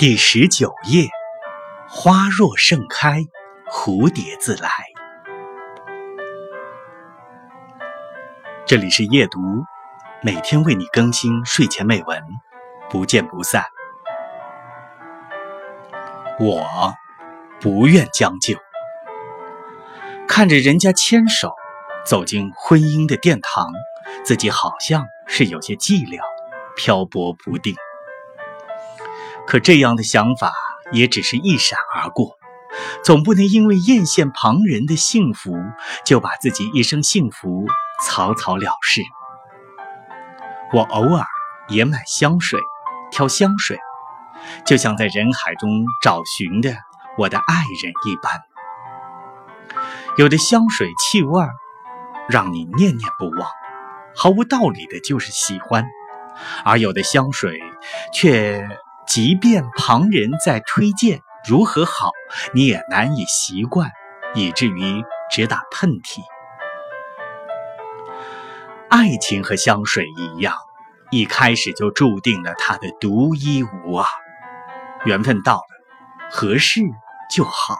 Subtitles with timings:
[0.00, 1.10] 第十九页，
[1.86, 3.26] 花若盛开，
[3.70, 4.70] 蝴蝶自来。
[8.64, 9.38] 这里是夜读，
[10.22, 12.18] 每天为你更新睡前美文，
[12.88, 13.62] 不见不散。
[16.38, 16.94] 我
[17.60, 18.56] 不愿将就，
[20.26, 21.52] 看着人家牵手
[22.06, 23.70] 走进婚姻的殿堂，
[24.24, 26.22] 自己好像是有些寂寥，
[26.74, 27.76] 漂泊不定。
[29.46, 30.52] 可这样的想法
[30.92, 32.38] 也只是一闪而过，
[33.04, 35.56] 总不能因为艳羡旁人的幸福，
[36.04, 37.66] 就把自己一生幸福
[38.04, 39.02] 草草了事。
[40.72, 41.26] 我偶尔
[41.68, 42.60] 也买香水，
[43.10, 43.78] 挑香水，
[44.64, 45.68] 就像在人海中
[46.00, 46.76] 找寻的
[47.18, 48.40] 我的爱人一般。
[50.16, 51.44] 有的香水气味
[52.28, 53.48] 让你念念不忘，
[54.14, 55.84] 毫无道理的就是喜欢；
[56.64, 57.60] 而有的香水
[58.12, 58.68] 却……
[59.06, 62.10] 即便旁人在推荐如何好，
[62.54, 63.90] 你也难以习惯，
[64.34, 66.20] 以至于直打喷嚏。
[68.88, 70.54] 爱情和香水一样，
[71.10, 74.06] 一开始就注定了它的独一无二。
[75.06, 76.80] 缘分到了，合适
[77.34, 77.78] 就好。